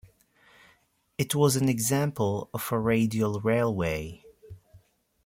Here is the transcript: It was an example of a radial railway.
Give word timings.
It 1.19 1.35
was 1.35 1.55
an 1.57 1.69
example 1.69 2.49
of 2.55 2.67
a 2.71 2.79
radial 2.79 3.39
railway. 3.39 4.23